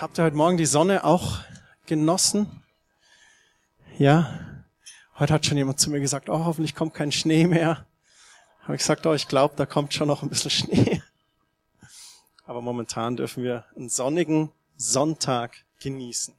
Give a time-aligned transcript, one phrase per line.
[0.00, 1.40] Habt ihr heute Morgen die Sonne auch
[1.86, 2.62] genossen?
[3.98, 4.62] Ja?
[5.18, 7.84] Heute hat schon jemand zu mir gesagt, oh, hoffentlich kommt kein Schnee mehr.
[8.62, 11.02] Habe ich gesagt, oh, ich glaube, da kommt schon noch ein bisschen Schnee.
[12.46, 16.32] Aber momentan dürfen wir einen sonnigen Sonntag genießen.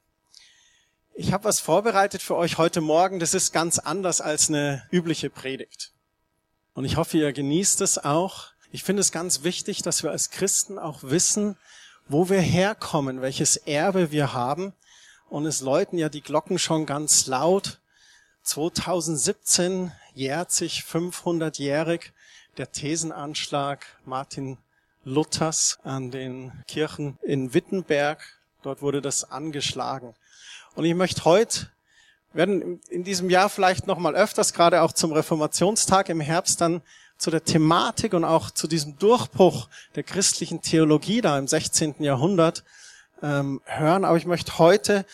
[1.12, 3.20] Ich habe was vorbereitet für euch heute Morgen.
[3.20, 5.92] Das ist ganz anders als eine übliche Predigt.
[6.72, 8.52] Und ich hoffe, ihr genießt es auch.
[8.72, 11.58] Ich finde es ganz wichtig, dass wir als Christen auch wissen,
[12.10, 14.72] wo wir herkommen, welches Erbe wir haben.
[15.28, 17.78] Und es läuten ja die Glocken schon ganz laut.
[18.42, 22.12] 2017 jährt sich 500-jährig
[22.56, 24.58] der Thesenanschlag Martin
[25.04, 28.20] Luthers an den Kirchen in Wittenberg.
[28.62, 30.16] Dort wurde das angeschlagen.
[30.74, 31.68] Und ich möchte heute,
[32.32, 36.82] werden in diesem Jahr vielleicht noch mal öfters, gerade auch zum Reformationstag im Herbst, dann
[37.20, 41.96] zu der Thematik und auch zu diesem Durchbruch der christlichen Theologie da im 16.
[42.02, 42.64] Jahrhundert
[43.22, 44.06] ähm, hören.
[44.06, 45.04] Aber ich möchte heute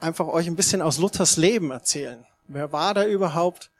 [0.00, 2.26] einfach euch ein bisschen aus Luthers Leben erzählen.
[2.48, 3.70] Wer war da überhaupt?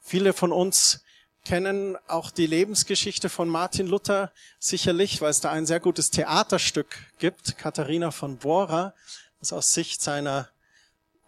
[0.00, 1.04] Viele von uns
[1.44, 6.98] kennen auch die Lebensgeschichte von Martin Luther sicherlich, weil es da ein sehr gutes Theaterstück
[7.20, 8.92] gibt, Katharina von Bora,
[9.38, 10.48] das aus Sicht seiner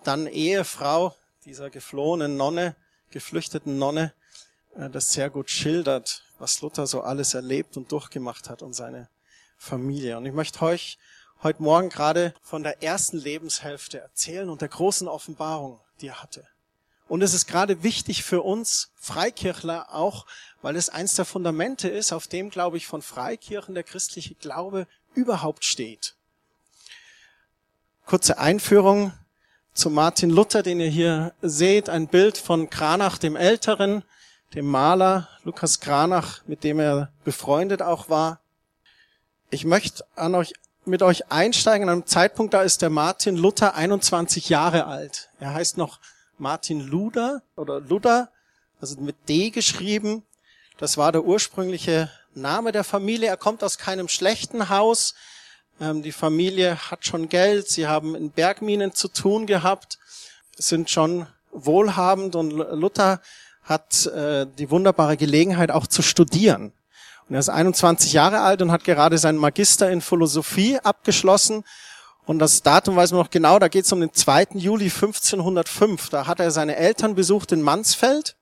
[0.03, 1.14] dann Ehefrau,
[1.45, 2.75] dieser geflohenen Nonne,
[3.11, 4.12] geflüchteten Nonne,
[4.75, 9.09] das sehr gut schildert, was Luther so alles erlebt und durchgemacht hat und seine
[9.59, 10.17] Familie.
[10.17, 10.98] Und ich möchte euch
[11.42, 16.47] heute Morgen gerade von der ersten Lebenshälfte erzählen und der großen Offenbarung, die er hatte.
[17.09, 20.25] Und es ist gerade wichtig für uns Freikirchler auch,
[20.62, 24.86] weil es eins der Fundamente ist, auf dem, glaube ich, von Freikirchen der christliche Glaube
[25.14, 26.17] überhaupt steht.
[28.07, 29.12] Kurze Einführung
[29.75, 34.05] zu Martin Luther, den ihr hier seht, ein Bild von Kranach dem Älteren,
[34.55, 38.41] dem Maler Lukas Kranach, mit dem er befreundet auch war.
[39.51, 40.52] Ich möchte an euch,
[40.85, 45.30] mit euch einsteigen an einem Zeitpunkt, da ist der Martin Luther 21 Jahre alt.
[45.41, 46.01] Er heißt noch
[46.39, 48.30] Martin Luder oder Luther,
[48.80, 50.24] also mit D geschrieben.
[50.79, 53.29] Das war der ursprüngliche Name der Familie.
[53.29, 55.14] Er kommt aus keinem schlechten Haus.
[55.80, 57.68] Ähm, die Familie hat schon Geld.
[57.68, 59.98] Sie haben in Bergminen zu tun gehabt,
[60.57, 63.20] sind schon wohlhabend und Luther
[63.62, 66.73] hat äh, die wunderbare Gelegenheit auch zu studieren.
[67.28, 71.64] Und er ist 21 Jahre alt und hat gerade seinen Magister in Philosophie abgeschlossen.
[72.24, 74.48] Und das Datum weiß man noch genau, da geht es um den 2.
[74.55, 76.08] Juli 1505.
[76.11, 78.36] Da hat er seine Eltern besucht in Mansfeld.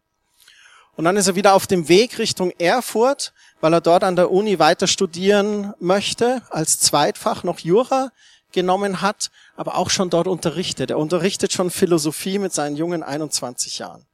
[0.97, 4.31] Und dann ist er wieder auf dem Weg Richtung Erfurt, weil er dort an der
[4.31, 8.11] Uni weiter studieren möchte, als Zweitfach noch Jura
[8.53, 10.91] genommen hat, aber auch schon dort unterrichtet.
[10.91, 14.05] Er unterrichtet schon Philosophie mit seinen jungen 21 Jahren.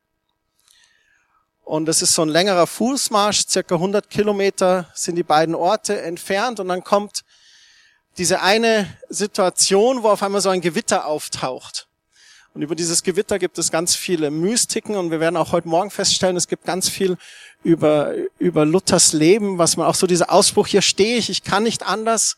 [1.67, 6.61] Und es ist so ein längerer Fußmarsch, circa 100 Kilometer sind die beiden Orte entfernt
[6.61, 7.25] und dann kommt
[8.19, 11.89] diese eine Situation, wo auf einmal so ein Gewitter auftaucht.
[12.55, 15.91] Und über dieses Gewitter gibt es ganz viele Mystiken und wir werden auch heute Morgen
[15.91, 17.17] feststellen, es gibt ganz viel
[17.65, 21.65] über, über Luthers Leben, was man auch so dieser Ausspruch, hier stehe ich, ich kann
[21.65, 22.37] nicht anders.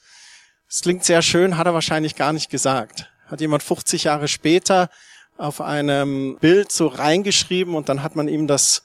[0.68, 3.12] Das klingt sehr schön, hat er wahrscheinlich gar nicht gesagt.
[3.26, 4.88] Hat jemand 50 Jahre später
[5.36, 8.84] auf einem Bild so reingeschrieben und dann hat man ihm das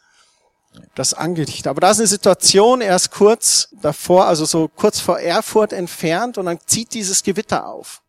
[0.95, 1.67] das angedichtet.
[1.67, 6.45] Aber da ist eine Situation erst kurz davor, also so kurz vor Erfurt entfernt und
[6.45, 8.01] dann zieht dieses Gewitter auf.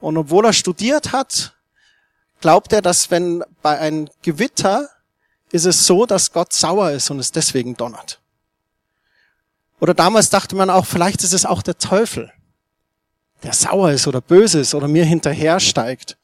[0.00, 1.54] Und obwohl er studiert hat,
[2.40, 4.88] glaubt er, dass wenn bei einem Gewitter
[5.52, 8.20] ist es so, dass Gott sauer ist und es deswegen donnert.
[9.80, 12.32] Oder damals dachte man auch, vielleicht ist es auch der Teufel,
[13.42, 16.16] der sauer ist oder böse ist oder mir hinterher steigt.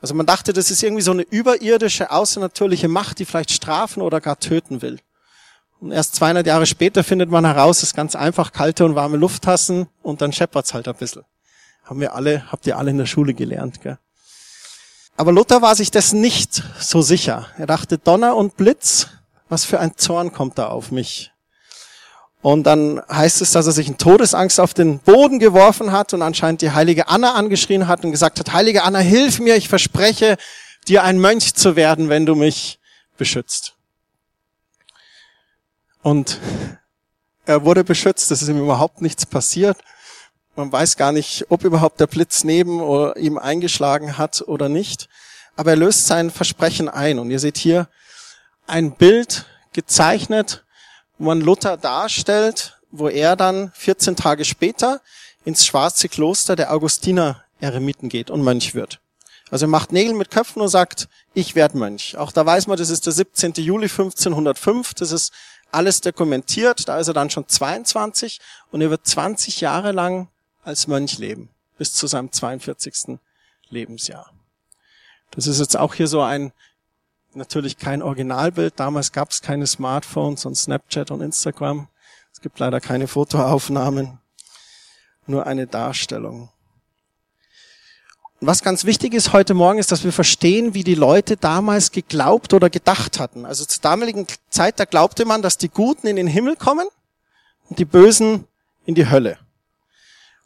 [0.00, 4.20] Also man dachte, das ist irgendwie so eine überirdische, außernatürliche Macht, die vielleicht strafen oder
[4.20, 4.98] gar töten will.
[5.80, 9.16] Und erst 200 Jahre später findet man heraus, es ist ganz einfach kalte und warme
[9.16, 11.24] Lufttassen und dann scheppert's halt ein bisschen.
[11.84, 13.98] Haben wir alle, habt ihr alle in der Schule gelernt, gell?
[15.16, 17.46] Aber Luther war sich dessen nicht so sicher.
[17.56, 19.08] Er dachte, Donner und Blitz,
[19.48, 21.32] was für ein Zorn kommt da auf mich?
[22.46, 26.22] Und dann heißt es, dass er sich in Todesangst auf den Boden geworfen hat und
[26.22, 30.36] anscheinend die heilige Anna angeschrien hat und gesagt hat, heilige Anna, hilf mir, ich verspreche
[30.86, 32.78] dir ein Mönch zu werden, wenn du mich
[33.16, 33.74] beschützt.
[36.02, 36.38] Und
[37.46, 39.78] er wurde beschützt, es ist ihm überhaupt nichts passiert.
[40.54, 45.08] Man weiß gar nicht, ob überhaupt der Blitz neben oder ihm eingeschlagen hat oder nicht.
[45.56, 47.18] Aber er löst sein Versprechen ein.
[47.18, 47.88] Und ihr seht hier
[48.68, 50.62] ein Bild gezeichnet
[51.18, 55.00] man Luther darstellt, wo er dann 14 Tage später
[55.44, 59.00] ins schwarze Kloster der Augustiner Eremiten geht und Mönch wird.
[59.50, 62.16] Also er macht Nägel mit Köpfen und sagt, ich werde Mönch.
[62.16, 63.52] Auch da weiß man, das ist der 17.
[63.54, 65.32] Juli 1505, das ist
[65.70, 68.40] alles dokumentiert, da ist er dann schon 22
[68.70, 70.28] und er wird 20 Jahre lang
[70.64, 71.48] als Mönch leben.
[71.78, 73.18] bis zu seinem 42.
[73.68, 74.32] Lebensjahr.
[75.30, 76.52] Das ist jetzt auch hier so ein,
[77.36, 78.74] natürlich kein Originalbild.
[78.76, 81.88] Damals gab es keine Smartphones und Snapchat und Instagram.
[82.32, 84.18] Es gibt leider keine Fotoaufnahmen,
[85.26, 86.50] nur eine Darstellung.
[88.40, 92.52] was ganz wichtig ist heute Morgen, ist, dass wir verstehen, wie die Leute damals geglaubt
[92.52, 93.46] oder gedacht hatten.
[93.46, 96.86] Also zur damaligen Zeit, da glaubte man, dass die Guten in den Himmel kommen
[97.68, 98.46] und die Bösen
[98.84, 99.38] in die Hölle.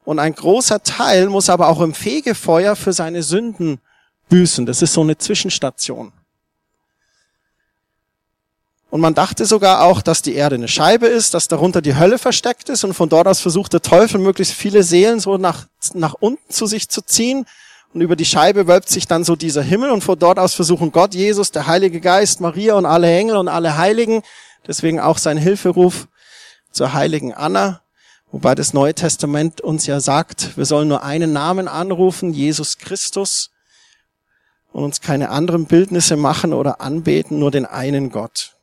[0.04, 3.80] Und ein großer Teil muss aber auch im Fegefeuer für seine Sünden
[4.28, 4.64] büßen.
[4.64, 6.12] Das ist so eine Zwischenstation.
[8.90, 12.18] Und man dachte sogar auch, dass die Erde eine Scheibe ist, dass darunter die Hölle
[12.18, 16.14] versteckt ist und von dort aus versucht der Teufel möglichst viele Seelen so nach, nach
[16.14, 17.46] unten zu sich zu ziehen.
[17.94, 20.90] Und über die Scheibe wölbt sich dann so dieser Himmel und von dort aus versuchen
[20.90, 24.22] Gott, Jesus, der Heilige Geist, Maria und alle Engel und alle Heiligen,
[24.66, 26.08] deswegen auch sein Hilferuf
[26.72, 27.82] zur heiligen Anna,
[28.30, 33.50] wobei das Neue Testament uns ja sagt, wir sollen nur einen Namen anrufen, Jesus Christus,
[34.72, 38.56] und uns keine anderen Bildnisse machen oder anbeten, nur den einen Gott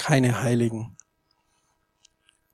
[0.00, 0.96] keine Heiligen.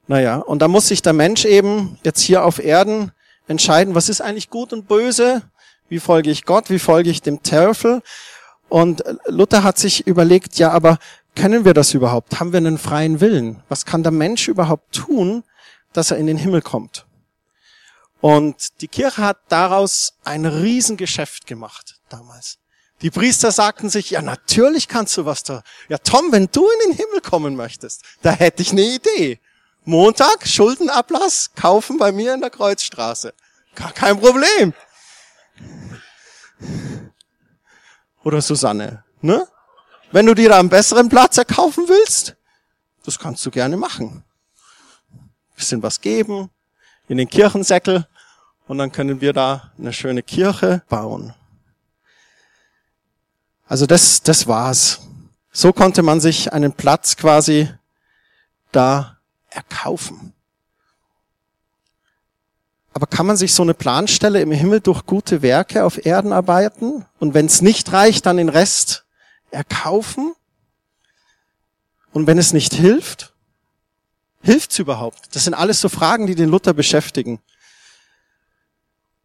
[0.08, 3.12] Naja, und da muss sich der Mensch eben jetzt hier auf Erden
[3.46, 5.43] entscheiden, was ist eigentlich gut und böse?
[5.88, 6.70] Wie folge ich Gott?
[6.70, 8.02] Wie folge ich dem Teufel?
[8.69, 10.98] Und Luther hat sich überlegt, ja, aber
[11.37, 12.40] können wir das überhaupt?
[12.40, 13.62] Haben wir einen freien Willen?
[13.69, 15.44] Was kann der Mensch überhaupt tun,
[15.92, 17.06] dass er in den Himmel kommt?
[18.20, 22.58] Und die Kirche hat daraus ein Riesengeschäft gemacht damals.
[23.02, 25.62] Die Priester sagten sich, ja, natürlich kannst du was da.
[25.88, 29.38] Ja, Tom, wenn du in den Himmel kommen möchtest, da hätte ich eine Idee.
[29.84, 33.34] Montag, Schuldenablass, kaufen bei mir in der Kreuzstraße.
[33.75, 34.72] Gar kein Problem.
[38.25, 39.46] Oder Susanne, ne?
[40.10, 42.37] Wenn du dir da einen besseren Platz erkaufen willst,
[43.04, 44.25] das kannst du gerne machen.
[45.54, 46.50] Bisschen was geben,
[47.08, 48.06] in den Kirchensäckel,
[48.66, 51.34] und dann können wir da eine schöne Kirche bauen.
[53.66, 55.00] Also das, das war's.
[55.52, 57.68] So konnte man sich einen Platz quasi
[58.72, 59.18] da
[59.50, 60.32] erkaufen.
[62.92, 67.04] Aber kann man sich so eine Planstelle im Himmel durch gute Werke auf Erden arbeiten?
[67.18, 69.04] Und wenn es nicht reicht, dann den Rest
[69.50, 70.34] erkaufen?
[72.12, 73.34] Und wenn es nicht hilft?
[74.40, 75.34] Hilft's überhaupt?
[75.34, 77.40] Das sind alles so Fragen, die den Luther beschäftigen.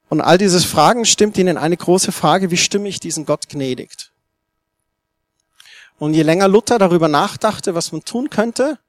[0.09, 3.47] Und all diese Fragen stimmt ihn in eine große Frage, wie stimme ich diesen Gott
[3.47, 4.10] gnädigt?
[6.01, 8.79] Und je länger Luther darüber nachdachte, was man tun könnte,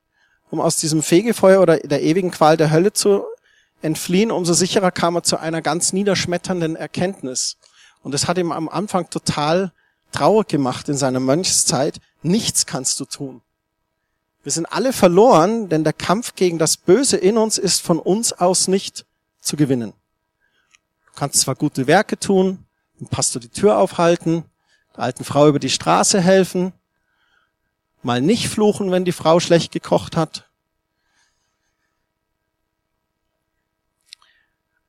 [0.51, 3.25] um aus diesem Fegefeuer oder der ewigen Qual der Hölle zu
[3.83, 7.59] entfliehen, umso sicherer kam er zu einer ganz niederschmetternden Erkenntnis.
[8.03, 9.73] Und das hat ihm am Anfang total
[10.11, 12.01] traurig gemacht in seiner Mönchszeit.
[12.23, 13.43] Nichts kannst du tun.
[14.43, 18.33] Wir sind alle verloren, denn der Kampf gegen das Böse in uns ist von uns
[18.33, 19.05] aus nicht
[19.39, 19.93] zu gewinnen.
[21.09, 22.65] Du kannst zwar gute Werke tun,
[22.99, 24.45] dem Pastor die Tür aufhalten,
[24.97, 26.73] der alten Frau über die Straße helfen,
[28.05, 30.49] mal nicht fluchen, wenn die Frau schlecht gekocht hat.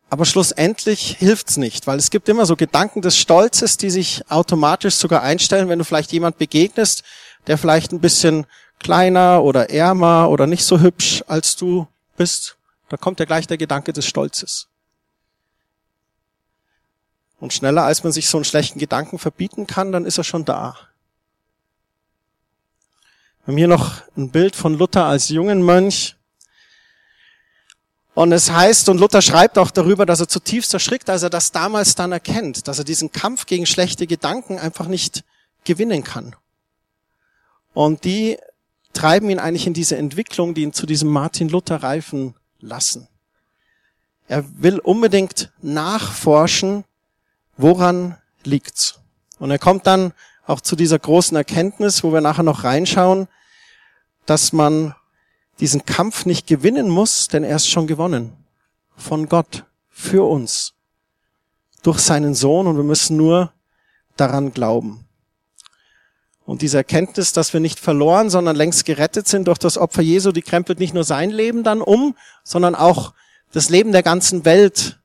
[0.09, 4.93] Aber schlussendlich hilft's nicht, weil es gibt immer so Gedanken des Stolzes, die sich automatisch
[4.93, 7.03] sogar einstellen, wenn du vielleicht jemand begegnest,
[7.47, 8.45] der vielleicht ein bisschen
[8.77, 12.57] kleiner oder ärmer oder nicht so hübsch als du bist.
[12.89, 14.67] Da kommt ja gleich der Gedanke des Stolzes.
[17.39, 20.45] Und schneller als man sich so einen schlechten Gedanken verbieten kann, dann ist er schon
[20.45, 20.77] da.
[23.45, 26.15] Wir haben hier noch ein Bild von Luther als jungen Mönch.
[28.13, 31.51] Und es heißt, und Luther schreibt auch darüber, dass er zutiefst erschrickt, als er das
[31.51, 35.25] damals dann erkennt, dass er diesen Kampf gegen schlechte Gedanken einfach nicht
[35.65, 36.37] gewinnen kann.
[37.73, 38.37] Und die
[38.93, 43.09] treiben ihn eigentlich in diese Entwicklung, die ihn zu diesem Martin Luther reifen lassen.
[44.29, 46.85] Er will unbedingt nachforschen,
[47.57, 48.99] woran liegt's.
[49.37, 50.13] Und er kommt dann
[50.45, 53.27] auch zu dieser großen Erkenntnis, wo wir nachher noch reinschauen,
[54.25, 54.95] dass man
[55.59, 58.33] diesen Kampf nicht gewinnen muss, denn er ist schon gewonnen.
[58.95, 59.65] Von Gott.
[59.89, 60.73] Für uns.
[61.83, 63.53] Durch seinen Sohn und wir müssen nur
[64.17, 65.05] daran glauben.
[66.45, 70.31] Und diese Erkenntnis, dass wir nicht verloren, sondern längst gerettet sind durch das Opfer Jesu,
[70.31, 73.13] die krempelt nicht nur sein Leben dann um, sondern auch
[73.53, 74.99] das Leben der ganzen Welt.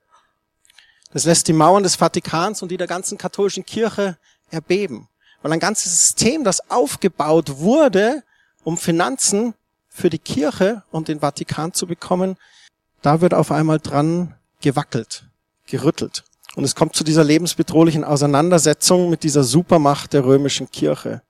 [1.12, 4.18] Das lässt die Mauern des Vatikans und die der ganzen katholischen Kirche
[4.50, 5.09] erbeben.
[5.42, 8.23] Weil ein ganzes System, das aufgebaut wurde,
[8.64, 9.54] um Finanzen
[9.88, 12.37] für die Kirche und den Vatikan zu bekommen,
[13.02, 15.25] da wird auf einmal dran gewackelt,
[15.66, 16.25] gerüttelt.
[16.57, 21.23] Und es kommt zu dieser lebensbedrohlichen Auseinandersetzung mit dieser Supermacht der römischen Kirche.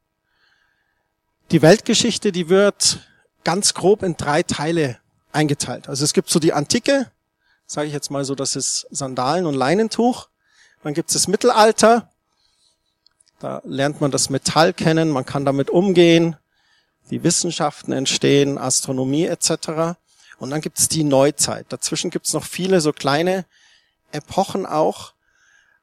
[1.50, 3.00] Die Weltgeschichte, die wird
[3.44, 4.98] ganz grob in drei Teile
[5.32, 5.88] eingeteilt.
[5.88, 7.10] Also es gibt so die Antike,
[7.66, 10.28] sage ich jetzt mal so, das ist Sandalen und Leinentuch.
[10.82, 12.10] Dann gibt es das Mittelalter.
[13.38, 16.36] Da lernt man das Metall kennen, man kann damit umgehen,
[17.10, 19.96] die Wissenschaften entstehen, Astronomie etc.
[20.38, 21.66] Und dann gibt es die Neuzeit.
[21.68, 23.44] Dazwischen gibt es noch viele so kleine
[24.12, 25.12] Epochen auch.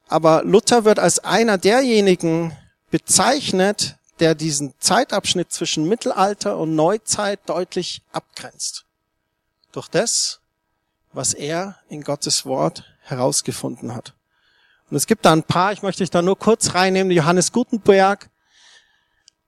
[0.08, 2.56] Aber Luther wird als einer derjenigen
[2.92, 8.86] bezeichnet, der diesen Zeitabschnitt zwischen Mittelalter und Neuzeit deutlich abgrenzt.
[9.72, 10.40] Durch das,
[11.12, 14.14] was er in Gottes Wort herausgefunden hat.
[14.90, 17.12] Und es gibt da ein paar, ich möchte dich da nur kurz reinnehmen.
[17.12, 18.30] Johannes Gutenberg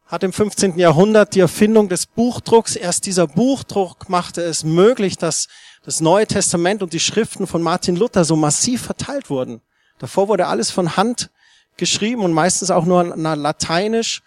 [0.08, 0.80] hat im 15.
[0.80, 2.76] Jahrhundert die Erfindung des Buchdrucks.
[2.76, 5.48] Erst dieser Buchdruck machte es möglich, dass
[5.84, 9.62] das Neue Testament und die Schriften von Martin Luther so massiv verteilt wurden.
[10.00, 11.30] Davor wurde alles von Hand
[11.76, 14.22] geschrieben und meistens auch nur lateinisch.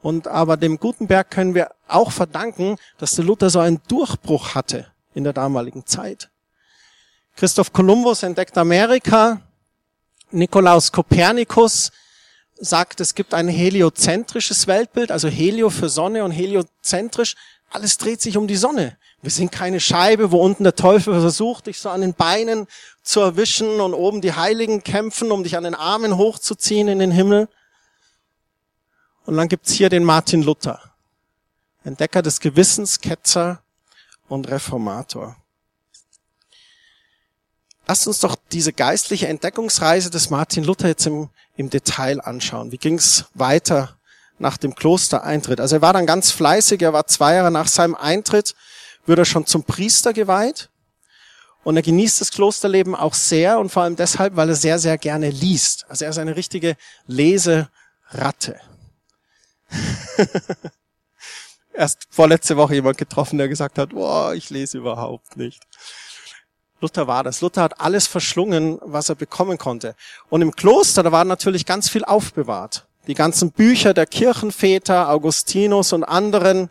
[0.00, 4.86] Und aber dem Gutenberg können wir auch verdanken, dass der Luther so einen Durchbruch hatte
[5.14, 6.30] in der damaligen Zeit.
[7.36, 9.40] Christoph Kolumbus entdeckt Amerika.
[10.30, 11.92] Nikolaus Kopernikus
[12.56, 17.34] sagt, es gibt ein heliozentrisches Weltbild, also Helio für Sonne und heliozentrisch.
[17.70, 18.96] Alles dreht sich um die Sonne.
[19.22, 22.66] Wir sind keine Scheibe, wo unten der Teufel versucht, dich so an den Beinen
[23.02, 27.10] zu erwischen und oben die Heiligen kämpfen, um dich an den Armen hochzuziehen in den
[27.10, 27.48] Himmel.
[29.24, 30.80] Und dann gibt's hier den Martin Luther,
[31.84, 33.62] Entdecker des Gewissens, Ketzer
[34.28, 35.36] und Reformator.
[37.86, 42.72] Lasst uns doch diese geistliche Entdeckungsreise des Martin Luther jetzt im, im Detail anschauen.
[42.72, 43.98] Wie ging's weiter
[44.38, 45.60] nach dem Klostereintritt?
[45.60, 48.54] Also er war dann ganz fleißig, er war zwei Jahre nach seinem Eintritt,
[49.04, 50.70] wird er schon zum Priester geweiht.
[51.62, 54.98] Und er genießt das Klosterleben auch sehr und vor allem deshalb, weil er sehr, sehr
[54.98, 55.86] gerne liest.
[55.88, 56.76] Also er ist eine richtige
[57.06, 58.60] Leseratte.
[61.72, 65.62] Erst vorletzte Woche jemand getroffen, der gesagt hat, boah, ich lese überhaupt nicht.
[66.84, 67.40] Luther war das.
[67.40, 69.94] Luther hat alles verschlungen, was er bekommen konnte.
[70.28, 72.86] Und im Kloster, da war natürlich ganz viel aufbewahrt.
[73.06, 76.68] Die ganzen Bücher der Kirchenväter, Augustinus und anderen,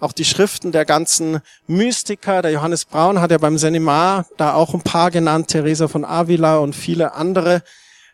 [0.00, 2.40] auch die Schriften der ganzen Mystiker.
[2.40, 6.56] Der Johannes Braun hat ja beim Seminar da auch ein paar genannt, Teresa von Avila
[6.56, 7.62] und viele andere.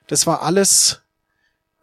[0.08, 1.02] Das war alles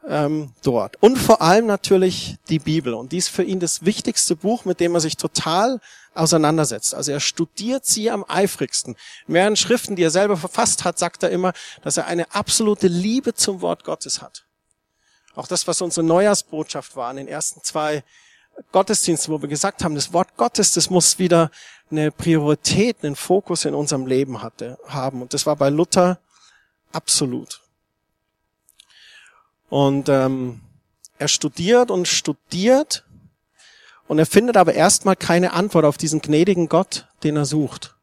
[0.07, 1.01] ähm, dort.
[1.01, 2.93] Und vor allem natürlich die Bibel.
[2.93, 5.79] Und die ist für ihn das wichtigste Buch, mit dem er sich total
[6.13, 6.95] auseinandersetzt.
[6.95, 8.95] Also er studiert sie am eifrigsten.
[9.27, 12.87] In mehreren Schriften, die er selber verfasst hat, sagt er immer, dass er eine absolute
[12.87, 14.45] Liebe zum Wort Gottes hat.
[15.35, 18.03] Auch das, was unsere Neujahrsbotschaft war in den ersten zwei
[18.71, 21.51] Gottesdiensten, wo wir gesagt haben, das Wort Gottes, das muss wieder
[21.91, 25.21] eine Priorität, einen Fokus in unserem Leben hatte, haben.
[25.21, 26.19] Und das war bei Luther
[26.91, 27.61] absolut.
[29.69, 30.61] Und ähm,
[31.17, 33.03] er studiert und studiert
[34.07, 37.95] und er findet aber erstmal keine Antwort auf diesen gnädigen Gott, den er sucht.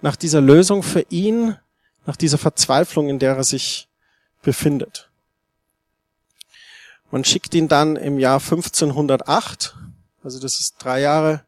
[0.00, 1.56] Nach dieser Lösung für ihn,
[2.06, 3.88] nach dieser Verzweiflung, in der er sich
[4.42, 5.10] befindet.
[7.10, 9.76] Man schickt ihn dann im Jahr 1508,
[10.22, 11.42] also das ist drei Jahre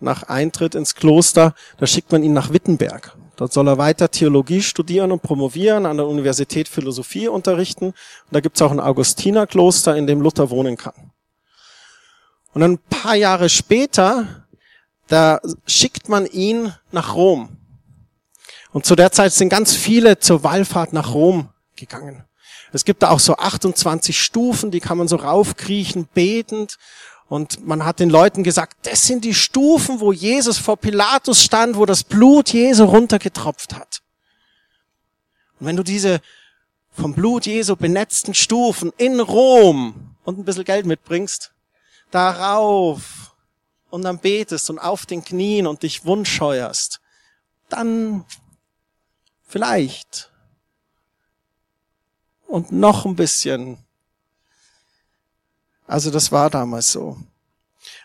[0.00, 3.16] nach Eintritt ins Kloster, da schickt man ihn nach Wittenberg.
[3.40, 7.86] Dort soll er weiter Theologie studieren und promovieren, an der Universität Philosophie unterrichten.
[7.86, 7.94] Und
[8.32, 11.10] da gibt's auch ein Augustinerkloster, in dem Luther wohnen kann.
[12.52, 14.44] Und ein paar Jahre später,
[15.06, 17.56] da schickt man ihn nach Rom.
[18.72, 22.26] Und zu der Zeit sind ganz viele zur Wallfahrt nach Rom gegangen.
[22.74, 26.76] Es gibt da auch so 28 Stufen, die kann man so raufkriechen, betend.
[27.30, 31.76] Und man hat den Leuten gesagt, das sind die Stufen, wo Jesus vor Pilatus stand,
[31.76, 34.02] wo das Blut Jesu runtergetropft hat.
[35.60, 36.20] Und wenn du diese
[36.90, 41.52] vom Blut Jesu benetzten Stufen in Rom und ein bisschen Geld mitbringst,
[42.10, 43.36] darauf
[43.90, 47.00] und dann betest und auf den Knien und dich wundscheuerst,
[47.68, 48.24] dann
[49.46, 50.32] vielleicht
[52.48, 53.78] und noch ein bisschen.
[55.90, 57.16] Also das war damals so.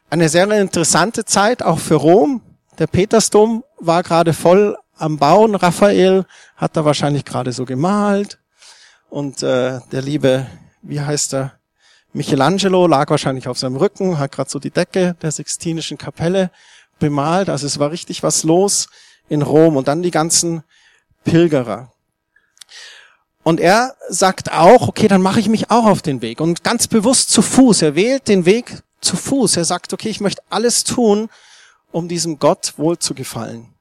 [0.10, 2.42] Eine sehr interessante Zeit auch für Rom.
[2.80, 5.54] Der Petersdom war gerade voll am Bauen.
[5.54, 6.25] Raphael
[6.56, 8.39] hat da wahrscheinlich gerade so gemalt.
[9.12, 10.48] Und äh, der liebe,
[10.82, 11.60] wie heißt er,
[12.12, 16.50] Michelangelo lag wahrscheinlich auf seinem Rücken, hat gerade so die Decke der Sixtinischen Kapelle
[16.98, 17.50] bemalt.
[17.50, 18.88] Also es war richtig was los
[19.30, 20.63] in Rom und dann die ganzen
[21.24, 21.92] Pilgerer.
[23.46, 26.88] Und er sagt auch, okay, dann mache ich mich auch auf den Weg und ganz
[26.88, 27.84] bewusst zu Fuß.
[27.84, 29.58] Er wählt den Weg zu Fuß.
[29.58, 31.30] Er sagt, okay, ich möchte alles tun,
[31.92, 33.72] um diesem Gott wohl zu gefallen.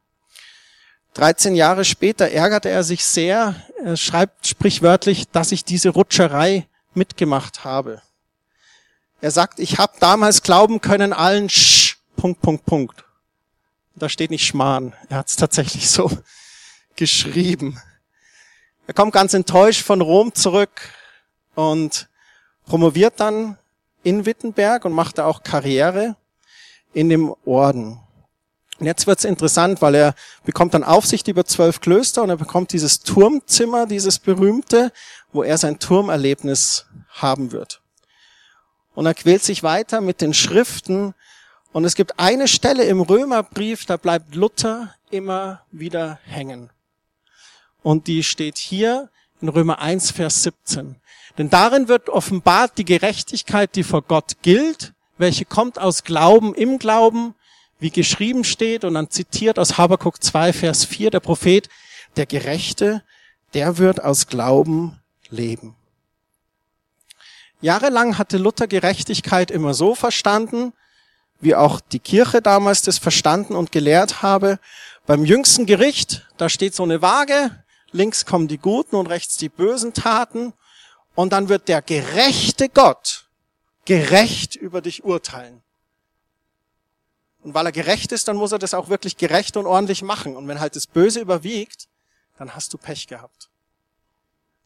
[1.15, 3.57] 13 Jahre später ärgerte er sich sehr.
[3.83, 8.03] Er schreibt sprichwörtlich, dass ich diese Rutscherei mitgemacht habe.
[9.23, 13.05] Er sagt, ich habe damals glauben können allen Sch, Punkt, Punkt, Punkt.
[13.95, 14.93] Da steht nicht Schmarrn.
[15.09, 16.11] Er hat es tatsächlich so
[16.97, 17.81] geschrieben.
[18.87, 20.91] Er kommt ganz enttäuscht von Rom zurück
[21.55, 22.09] und
[22.67, 23.57] promoviert dann
[24.03, 26.17] in Wittenberg und macht da auch Karriere
[26.93, 28.01] in dem Orden.
[28.79, 30.15] Und jetzt wird's interessant, weil er
[30.45, 34.93] bekommt dann Aufsicht über zwölf Klöster und er bekommt dieses Turmzimmer, dieses berühmte,
[35.33, 37.81] wo er sein Turmerlebnis haben wird.
[38.95, 41.15] Und er quält sich weiter mit den Schriften
[41.73, 46.71] und es gibt eine Stelle im Römerbrief, da bleibt Luther immer wieder hängen.
[47.85, 49.11] Und die steht hier
[49.43, 50.97] in Römer 1, Vers 17.
[51.37, 56.79] Denn darin wird offenbart die Gerechtigkeit, die vor Gott gilt, welche kommt aus Glauben im
[56.79, 57.35] Glauben,
[57.79, 61.69] wie geschrieben steht, und dann zitiert aus Habakkuk 2, Vers 4 der Prophet,
[62.17, 63.03] der Gerechte,
[63.53, 64.99] der wird aus Glauben
[65.29, 65.77] leben.
[67.61, 70.73] Jahrelang hatte Luther Gerechtigkeit immer so verstanden,
[71.39, 74.59] wie auch die Kirche damals das verstanden und gelehrt habe.
[75.05, 77.51] Beim jüngsten Gericht, da steht so eine Waage,
[77.95, 80.53] links kommen die guten und rechts die bösen Taten,
[81.15, 83.27] und dann wird der gerechte Gott
[83.85, 85.63] gerecht über dich urteilen.
[87.43, 90.37] Und weil er gerecht ist, dann muss er das auch wirklich gerecht und ordentlich machen.
[90.37, 91.89] Und wenn halt das Böse überwiegt,
[92.39, 93.51] dann hast du Pech gehabt.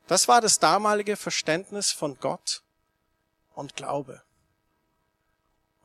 [0.07, 2.63] Das war das damalige Verständnis von Gott
[3.55, 4.23] und Glaube.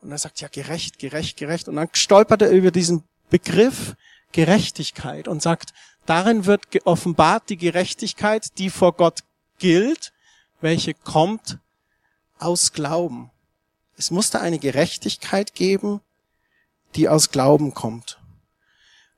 [0.00, 1.68] Und er sagt, ja, gerecht, gerecht, gerecht.
[1.68, 3.96] Und dann stolpert er über diesen Begriff
[4.32, 5.74] Gerechtigkeit und sagt,
[6.06, 9.20] darin wird offenbart die Gerechtigkeit, die vor Gott
[9.58, 10.12] gilt,
[10.60, 11.58] welche kommt
[12.38, 13.30] aus Glauben.
[13.96, 16.00] Es muss da eine Gerechtigkeit geben,
[16.96, 18.18] die aus Glauben kommt.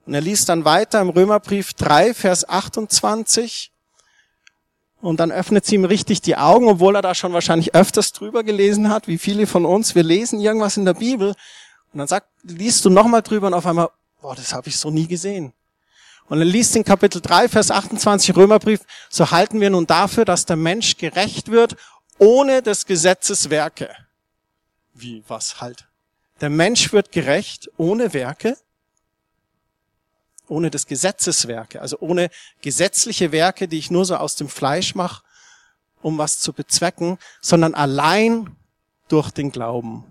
[0.06, 3.72] Und er liest dann weiter im Römerbrief 3, Vers 28.
[5.00, 8.44] Und dann öffnet sie ihm richtig die Augen, obwohl er da schon wahrscheinlich öfters drüber
[8.44, 9.94] gelesen hat, wie viele von uns.
[9.94, 11.34] Wir lesen irgendwas in der Bibel
[11.92, 14.90] und dann sagt, liest du nochmal drüber und auf einmal, boah, das habe ich so
[14.90, 15.52] nie gesehen.
[16.28, 20.44] Und er liest in Kapitel 3, Vers 28 Römerbrief, so halten wir nun dafür, dass
[20.44, 21.76] der Mensch gerecht wird,
[22.18, 23.94] ohne des Gesetzes Werke.
[24.92, 25.86] Wie, was halt?
[26.40, 28.56] Der Mensch wird gerecht ohne Werke,
[30.48, 34.94] ohne des Gesetzes Werke, also ohne gesetzliche Werke, die ich nur so aus dem Fleisch
[34.94, 35.22] mache,
[36.02, 38.56] um was zu bezwecken, sondern allein
[39.08, 40.04] durch den Glauben.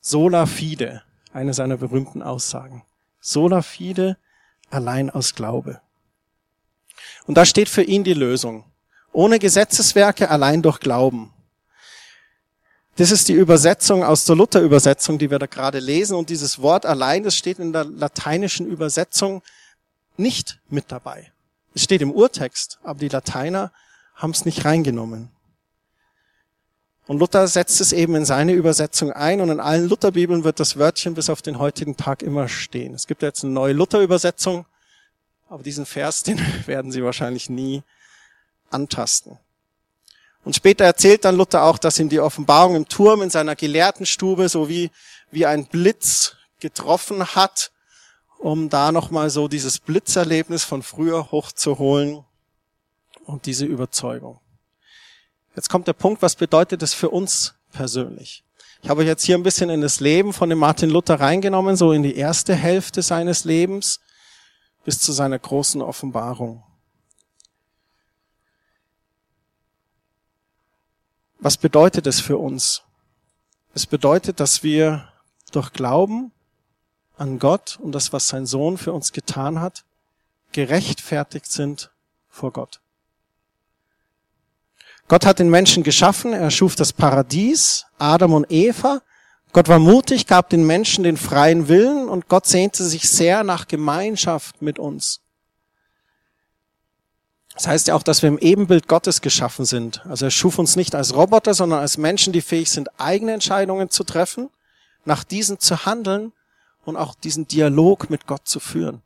[0.00, 2.84] Sola fide, eine seiner berühmten Aussagen.
[3.20, 4.16] Sola fide,
[4.70, 5.80] allein aus Glaube.
[7.26, 8.64] Und da steht für ihn die Lösung.
[9.12, 11.32] Ohne Gesetzeswerke, allein durch Glauben.
[12.96, 16.16] Das ist die Übersetzung aus der Luther-Übersetzung, die wir da gerade lesen.
[16.16, 19.42] Und dieses Wort allein, das steht in der lateinischen Übersetzung
[20.16, 21.30] nicht mit dabei.
[21.74, 23.70] Es steht im Urtext, aber die Lateiner
[24.14, 25.30] haben es nicht reingenommen.
[27.06, 30.76] Und Luther setzt es eben in seine Übersetzung ein und in allen Lutherbibeln wird das
[30.76, 32.94] Wörtchen bis auf den heutigen Tag immer stehen.
[32.94, 34.66] Es gibt jetzt eine neue Luther-Übersetzung,
[35.48, 37.82] aber diesen Vers, den werden Sie wahrscheinlich nie
[38.70, 39.38] antasten.
[40.44, 44.48] Und später erzählt dann Luther auch, dass ihm die Offenbarung im Turm in seiner Gelehrtenstube
[44.48, 44.90] so wie,
[45.30, 47.72] wie ein Blitz getroffen hat,
[48.38, 52.24] um da nochmal so dieses Blitzerlebnis von früher hochzuholen
[53.24, 54.40] und diese Überzeugung.
[55.56, 58.44] Jetzt kommt der Punkt, was bedeutet das für uns persönlich?
[58.82, 61.92] Ich habe jetzt hier ein bisschen in das Leben von dem Martin Luther reingenommen, so
[61.92, 64.00] in die erste Hälfte seines Lebens
[64.84, 66.62] bis zu seiner großen Offenbarung.
[71.38, 72.82] Was bedeutet es für uns?
[73.72, 75.08] Es bedeutet, dass wir
[75.52, 76.32] durch Glauben
[77.16, 79.84] an Gott und das, was sein Sohn für uns getan hat,
[80.52, 81.90] gerechtfertigt sind
[82.28, 82.80] vor Gott.
[85.08, 89.02] Gott hat den Menschen geschaffen, er schuf das Paradies, Adam und Eva.
[89.52, 93.68] Gott war mutig, gab den Menschen den freien Willen und Gott sehnte sich sehr nach
[93.68, 95.20] Gemeinschaft mit uns.
[97.54, 100.04] Das heißt ja auch, dass wir im Ebenbild Gottes geschaffen sind.
[100.06, 103.88] Also er schuf uns nicht als Roboter, sondern als Menschen, die fähig sind, eigene Entscheidungen
[103.88, 104.50] zu treffen,
[105.04, 106.32] nach diesen zu handeln
[106.84, 109.02] und auch diesen Dialog mit Gott zu führen.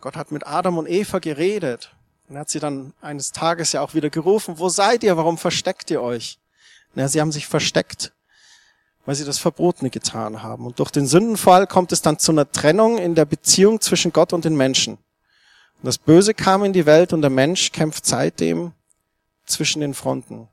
[0.00, 1.93] Gott hat mit Adam und Eva geredet
[2.28, 5.38] und er hat sie dann eines Tages ja auch wieder gerufen, wo seid ihr, warum
[5.38, 6.38] versteckt ihr euch?
[6.94, 8.12] Na, sie haben sich versteckt,
[9.04, 10.66] weil sie das Verbotene getan haben.
[10.66, 14.32] Und durch den Sündenfall kommt es dann zu einer Trennung in der Beziehung zwischen Gott
[14.32, 14.94] und den Menschen.
[14.94, 18.72] Und das Böse kam in die Welt und der Mensch kämpft seitdem
[19.44, 20.48] zwischen den Fronten.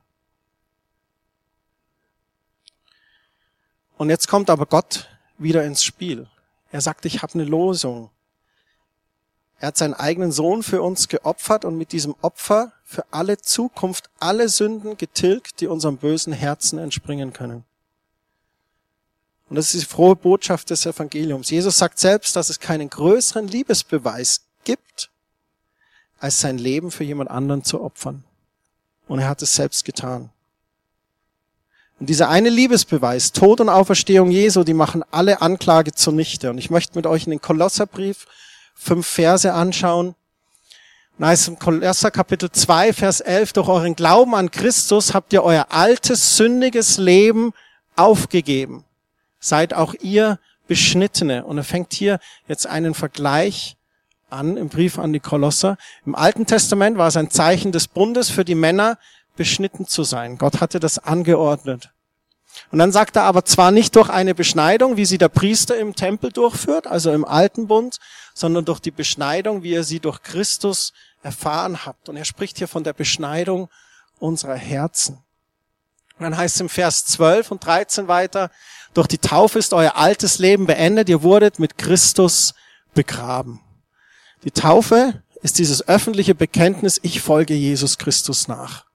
[3.98, 5.08] Und jetzt kommt aber Gott
[5.38, 6.28] wieder ins Spiel.
[6.72, 8.10] Er sagt, ich habe eine Losung.
[9.62, 14.10] Er hat seinen eigenen Sohn für uns geopfert und mit diesem Opfer für alle Zukunft
[14.19, 17.63] alle Sünden getilgt, die unserem bösen Herzen entspringen können.
[19.50, 21.52] Und das ist die frohe Botschaft des Evangeliums.
[21.52, 25.12] Jesus sagt selbst, dass es keinen größeren Liebesbeweis gibt,
[26.17, 28.24] als sein Leben für jemand anderen zu opfern.
[29.08, 30.32] Und er hat es selbst getan.
[32.00, 36.50] Und dieser eine Liebesbeweis, Tod und Auferstehung Jesu, die machen alle Anklage zunichte.
[36.50, 38.26] Und ich möchte mit euch in den Kolosserbrief
[38.82, 40.15] fünf Verse anschauen.
[41.17, 45.44] Und heißt im Kolosser Kapitel 2, Vers 11, durch euren Glauben an Christus habt ihr
[45.44, 47.54] euer altes, sündiges Leben
[47.96, 48.84] aufgegeben.
[49.39, 51.46] Seid auch ihr Beschnittene.
[51.46, 53.76] Und er fängt hier jetzt einen Vergleich
[54.30, 55.78] an im Brief an die Kolosser.
[56.06, 58.98] Im Alten Testament war es ein Zeichen des Bundes für die Männer,
[59.36, 60.38] beschnitten zu sein.
[60.38, 61.91] Gott hatte das angeordnet.
[62.72, 65.94] Und dann sagt er aber zwar nicht durch eine Beschneidung, wie sie der Priester im
[65.94, 67.98] Tempel durchführt, also im alten Bund,
[68.34, 72.08] sondern durch die Beschneidung, wie ihr sie durch Christus erfahren habt.
[72.08, 73.70] Und er spricht hier von der Beschneidung
[74.20, 75.18] unserer Herzen.
[76.18, 78.52] Und dann heißt es im Vers 12 und 13 weiter,
[78.94, 82.54] durch die Taufe ist euer altes Leben beendet, ihr wurdet mit Christus
[82.94, 83.60] begraben.
[84.44, 88.86] Die Taufe ist dieses öffentliche Bekenntnis, ich folge Jesus Christus nach.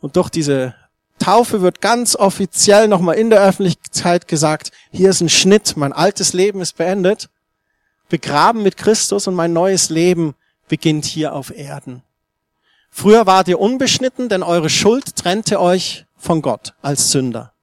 [0.00, 0.74] Und durch diese
[1.24, 6.34] Taufe wird ganz offiziell nochmal in der Öffentlichkeit gesagt, hier ist ein Schnitt, mein altes
[6.34, 7.30] Leben ist beendet,
[8.10, 10.34] begraben mit Christus und mein neues Leben
[10.68, 12.02] beginnt hier auf Erden.
[12.90, 17.54] Früher wart ihr unbeschnitten, denn eure Schuld trennte euch von Gott als Sünder.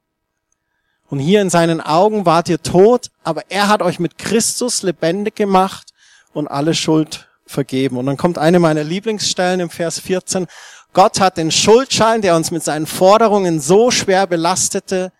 [1.08, 5.36] Und hier in seinen Augen wart ihr tot, aber er hat euch mit Christus lebendig
[5.36, 5.94] gemacht
[6.32, 7.96] und alle Schuld vergeben.
[7.96, 10.48] Und dann kommt eine meiner Lieblingsstellen im Vers 14.
[10.92, 15.12] Gott hat den Schuldschein, der uns mit seinen Forderungen so schwer belastete,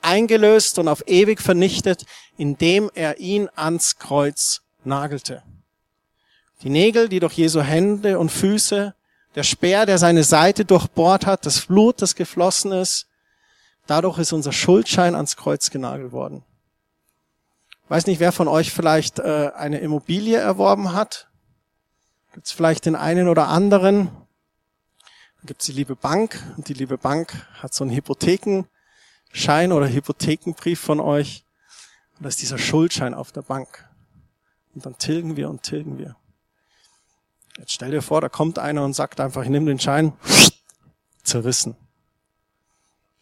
[0.00, 2.04] eingelöst und auf ewig vernichtet,
[2.36, 5.42] indem er ihn ans Kreuz nagelte.
[6.62, 8.94] Die Nägel, die durch Jesu Hände und Füße,
[9.34, 13.06] der Speer, der seine Seite durchbohrt hat, das Blut, das geflossen ist,
[13.86, 16.44] dadurch ist unser Schuldschein ans Kreuz genagelt worden.
[17.88, 21.28] Weiß nicht, wer von euch vielleicht äh, eine Immobilie erworben hat.
[22.32, 24.10] Gibt es vielleicht den einen oder anderen.
[25.42, 29.88] Da gibt es die liebe Bank und die liebe Bank hat so einen Hypothekenschein oder
[29.88, 31.44] Hypothekenbrief von euch.
[32.16, 33.88] Und da ist dieser Schuldschein auf der Bank.
[34.72, 36.14] Und dann tilgen wir und tilgen wir.
[37.58, 40.12] Jetzt stell dir vor, da kommt einer und sagt einfach, ich nehme den Schein,
[41.24, 41.74] zerrissen.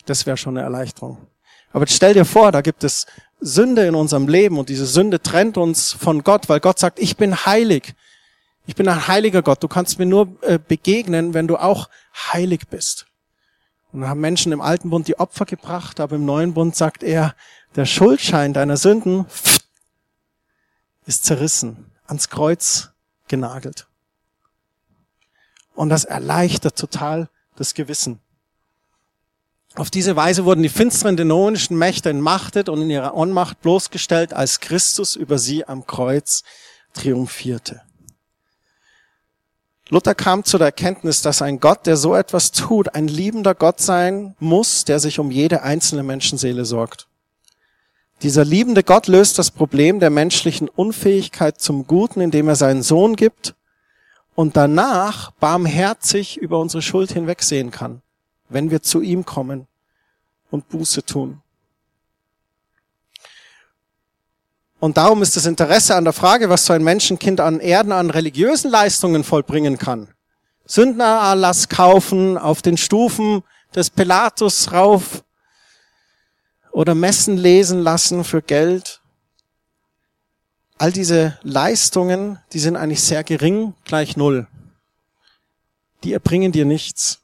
[0.05, 1.27] Das wäre schon eine Erleichterung.
[1.73, 3.07] Aber jetzt stell dir vor, da gibt es
[3.41, 7.17] Sünde in unserem Leben und diese Sünde trennt uns von Gott, weil Gott sagt, ich
[7.17, 7.95] bin heilig.
[8.67, 9.63] Ich bin ein heiliger Gott.
[9.63, 11.89] Du kannst mir nur äh, begegnen, wenn du auch
[12.33, 13.07] heilig bist.
[13.93, 17.03] Und dann haben Menschen im alten Bund die Opfer gebracht, aber im neuen Bund sagt
[17.03, 17.35] er,
[17.75, 19.27] der Schuldschein deiner Sünden
[21.07, 22.91] ist zerrissen, ans Kreuz
[23.29, 23.87] genagelt.
[25.75, 28.21] Und das erleichtert total das Gewissen.
[29.77, 34.61] Auf diese Weise wurden die finsteren dämonischen Mächte entmachtet und in ihrer Ohnmacht bloßgestellt, als
[34.61, 36.43] Christus über sie am Kreuz
[36.93, 37.83] triumphierte.
[39.91, 43.81] Luther kam zu der Erkenntnis, dass ein Gott, der so etwas tut, ein liebender Gott
[43.81, 47.07] sein muss, der sich um jede einzelne Menschenseele sorgt.
[48.23, 53.17] Dieser liebende Gott löst das Problem der menschlichen Unfähigkeit zum Guten, indem er seinen Sohn
[53.17, 53.55] gibt
[54.35, 58.03] und danach barmherzig über unsere Schuld hinwegsehen kann
[58.51, 59.67] wenn wir zu ihm kommen
[60.51, 61.41] und Buße tun.
[64.81, 68.09] Und darum ist das Interesse an der Frage, was so ein Menschenkind an Erden an
[68.09, 70.09] religiösen Leistungen vollbringen kann.
[70.65, 73.43] Sündnererlass kaufen, auf den Stufen
[73.75, 75.23] des Pilatus rauf
[76.73, 79.03] oder Messen lesen lassen für Geld.
[80.79, 84.47] All diese Leistungen, die sind eigentlich sehr gering, gleich null.
[86.05, 87.21] Die erbringen dir nichts.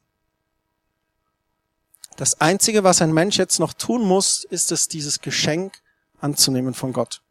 [2.17, 5.81] Das Einzige, was ein Mensch jetzt noch tun muss, ist es, dieses Geschenk
[6.21, 7.23] anzunehmen von Gott.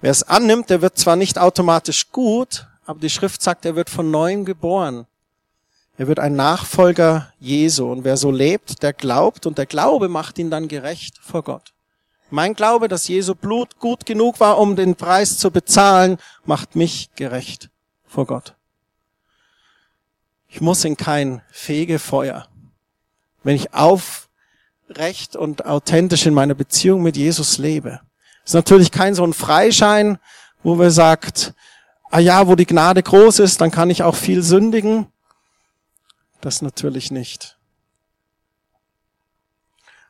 [0.00, 3.90] Wer es annimmt, der wird zwar nicht automatisch gut, aber die Schrift sagt, er wird
[3.90, 5.06] von neuem geboren.
[5.98, 7.90] Er wird ein Nachfolger Jesu.
[7.90, 11.74] Und wer so lebt, der glaubt und der Glaube macht ihn dann gerecht vor Gott.
[12.30, 17.10] Mein Glaube, dass Jesu Blut gut genug war, um den Preis zu bezahlen, macht mich
[17.16, 17.68] gerecht
[18.06, 18.54] vor Gott.
[20.48, 22.46] Ich muss in kein Fegefeuer
[23.42, 28.00] wenn ich aufrecht und authentisch in meiner Beziehung mit Jesus lebe.
[28.50, 30.18] Ist natürlich kein so ein Freischein,
[30.64, 31.54] wo wir sagt,
[32.10, 35.06] ah ja, wo die Gnade groß ist, dann kann ich auch viel sündigen.
[36.40, 37.58] Das natürlich nicht.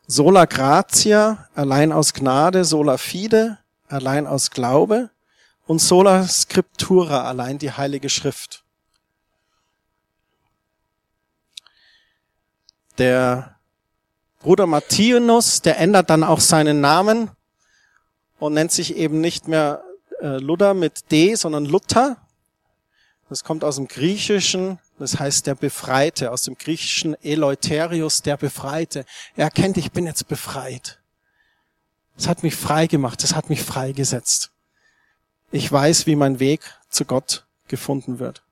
[0.06, 5.10] Sola gratia, allein aus Gnade, sola fide, allein aus Glaube
[5.66, 8.64] und sola scriptura, allein die Heilige Schrift.
[12.96, 13.56] Der
[14.38, 17.32] Bruder Matthias, der ändert dann auch seinen Namen
[18.40, 19.84] und nennt sich eben nicht mehr
[20.20, 22.16] äh, Luther mit D, sondern Luther.
[23.28, 29.04] Das kommt aus dem Griechischen, das heißt der Befreite, aus dem Griechischen Eleuterius, der Befreite.
[29.36, 30.98] Er erkennt, ich bin jetzt befreit.
[32.16, 34.50] Es hat mich frei gemacht, es hat mich freigesetzt.
[35.52, 38.42] Ich weiß, wie mein Weg zu Gott gefunden wird.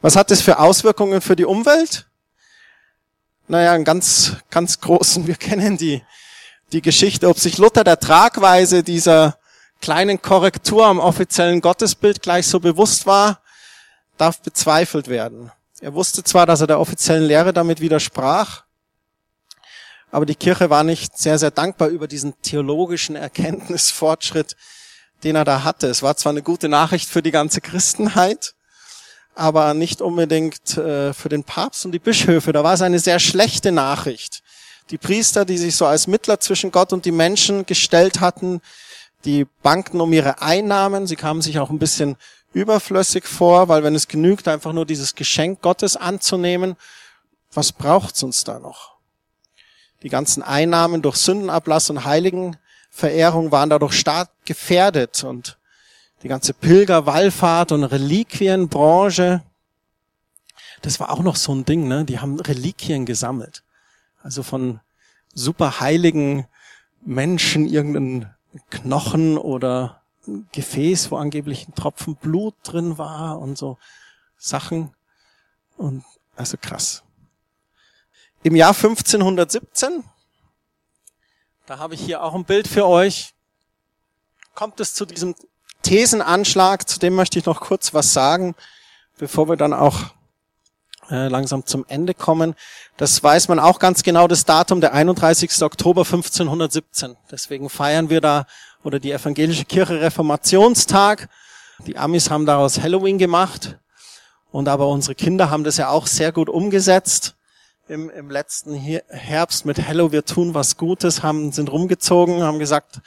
[0.00, 2.06] Was hat das für Auswirkungen für die Umwelt?
[3.48, 5.26] Naja, einen ganz, ganz großen.
[5.26, 6.02] Wir kennen die,
[6.72, 9.38] die Geschichte, ob sich Luther der Tragweise dieser
[9.80, 13.40] kleinen Korrektur am offiziellen Gottesbild gleich so bewusst war,
[14.16, 15.50] darf bezweifelt werden.
[15.80, 18.64] Er wusste zwar, dass er der offiziellen Lehre damit widersprach,
[20.10, 24.56] aber die Kirche war nicht sehr, sehr dankbar über diesen theologischen Erkenntnisfortschritt,
[25.22, 25.86] den er da hatte.
[25.86, 28.54] Es war zwar eine gute Nachricht für die ganze Christenheit,
[29.34, 32.52] aber nicht unbedingt äh, für den Papst und die Bischöfe.
[32.52, 34.42] Da war es eine sehr schlechte Nachricht.
[34.90, 38.60] Die Priester, die sich so als Mittler zwischen Gott und die Menschen gestellt hatten,
[39.24, 41.06] die bankten um ihre Einnahmen.
[41.06, 42.16] Sie kamen sich auch ein bisschen
[42.52, 46.76] überflüssig vor, weil wenn es genügt, einfach nur dieses Geschenk Gottes anzunehmen,
[47.52, 48.96] was braucht's uns da noch?
[50.02, 55.58] Die ganzen Einnahmen durch Sündenablass und Heiligenverehrung waren dadurch stark gefährdet und
[56.22, 59.42] die ganze Pilgerwallfahrt und Reliquienbranche,
[60.82, 62.04] das war auch noch so ein Ding, ne?
[62.04, 63.62] Die haben Reliquien gesammelt.
[64.22, 64.80] Also von
[65.34, 66.46] superheiligen
[67.02, 68.34] Menschen irgendeinen
[68.70, 70.02] Knochen oder
[70.52, 73.78] Gefäß, wo angeblich ein Tropfen Blut drin war und so
[74.36, 74.94] Sachen.
[75.76, 76.04] Und
[76.36, 77.02] also krass.
[78.42, 80.04] Im Jahr 1517,
[81.66, 83.34] da habe ich hier auch ein Bild für euch,
[84.54, 85.34] kommt es zu diesem
[85.82, 88.54] Thesenanschlag, zu dem möchte ich noch kurz was sagen,
[89.18, 90.14] bevor wir dann auch
[91.10, 92.54] äh, langsam zum Ende kommen.
[92.96, 95.62] Das weiß man auch ganz genau, das Datum, der 31.
[95.62, 97.16] Oktober 1517.
[97.30, 98.46] Deswegen feiern wir da,
[98.82, 101.28] oder die evangelische Kirche Reformationstag.
[101.86, 103.78] Die Amis haben daraus Halloween gemacht.
[104.52, 107.36] Und aber unsere Kinder haben das ja auch sehr gut umgesetzt.
[107.88, 113.00] Im, im letzten Herbst mit Hello, wir tun was Gutes, haben, sind rumgezogen, haben gesagt,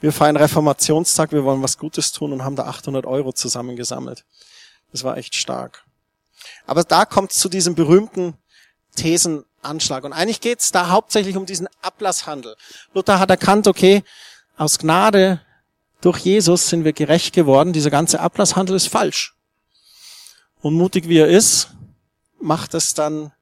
[0.00, 4.26] wir feiern Reformationstag, wir wollen was Gutes tun und haben da 800 Euro zusammengesammelt.
[4.92, 5.85] Das war echt stark.
[6.66, 8.34] Aber da kommt es zu diesem berühmten
[8.96, 10.04] Thesenanschlag.
[10.04, 12.56] Und eigentlich geht es da hauptsächlich um diesen Ablasshandel.
[12.94, 14.02] Luther hat erkannt, okay,
[14.56, 15.40] aus Gnade
[16.00, 17.72] durch Jesus sind wir gerecht geworden.
[17.72, 19.34] Dieser ganze Ablasshandel ist falsch.
[20.60, 21.70] Und mutig wie er ist,
[22.40, 23.32] macht es dann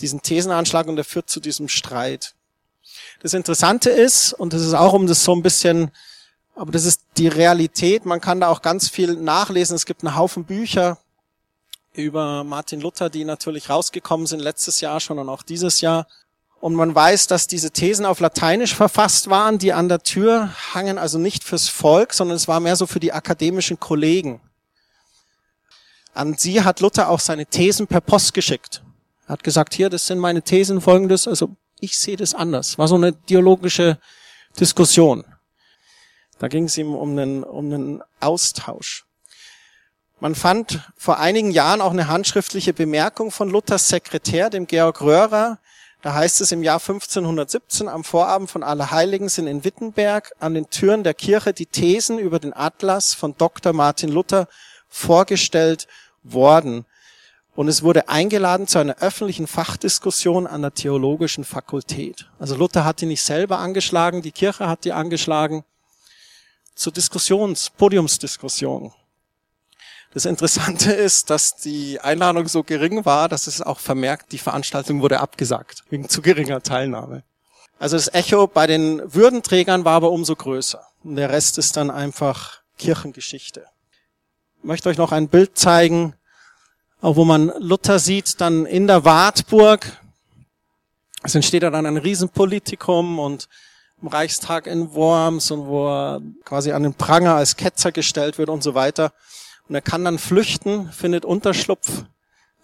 [0.00, 2.34] diesen Thesenanschlag und er führt zu diesem Streit.
[3.20, 5.90] Das Interessante ist, und das ist auch um das so ein bisschen,
[6.54, 9.76] aber das ist die Realität, man kann da auch ganz viel nachlesen.
[9.76, 10.98] Es gibt einen Haufen Bücher,
[11.92, 16.06] über Martin Luther, die natürlich rausgekommen sind letztes Jahr schon und auch dieses Jahr.
[16.60, 20.98] Und man weiß, dass diese Thesen auf Lateinisch verfasst waren, die an der Tür hangen,
[20.98, 24.40] also nicht fürs Volk, sondern es war mehr so für die akademischen Kollegen.
[26.12, 28.82] An sie hat Luther auch seine Thesen per Post geschickt.
[29.26, 32.76] Er hat gesagt, hier, das sind meine Thesen, folgendes, also ich sehe das anders.
[32.78, 33.98] War so eine dialogische
[34.58, 35.24] Diskussion.
[36.38, 39.06] Da ging es ihm um einen, um einen Austausch.
[40.22, 45.58] Man fand vor einigen Jahren auch eine handschriftliche Bemerkung von Luthers Sekretär, dem Georg Röhrer.
[46.02, 50.68] Da heißt es im Jahr 1517 am Vorabend von Allerheiligen sind in Wittenberg an den
[50.68, 53.72] Türen der Kirche die Thesen über den Atlas von Dr.
[53.72, 54.46] Martin Luther
[54.90, 55.86] vorgestellt
[56.22, 56.84] worden.
[57.54, 62.28] Und es wurde eingeladen zu einer öffentlichen Fachdiskussion an der theologischen Fakultät.
[62.38, 65.64] Also Luther hat die nicht selber angeschlagen, die Kirche hat die angeschlagen
[66.74, 68.92] zur Diskussions, Podiumsdiskussion.
[70.12, 75.02] Das Interessante ist, dass die Einladung so gering war, dass es auch vermerkt, die Veranstaltung
[75.02, 77.22] wurde abgesagt, wegen zu geringer Teilnahme.
[77.78, 80.82] Also das Echo bei den Würdenträgern war aber umso größer.
[81.02, 83.64] Und der Rest ist dann einfach Kirchengeschichte.
[84.58, 86.14] Ich möchte euch noch ein Bild zeigen,
[87.00, 89.86] wo man Luther sieht, dann in der Wartburg.
[91.22, 93.48] Es entsteht dann ein Riesenpolitikum und
[94.02, 98.50] im Reichstag in Worms und wo er quasi an den Pranger als Ketzer gestellt wird
[98.50, 99.12] und so weiter.
[99.70, 102.02] Und er kann dann flüchten, findet Unterschlupf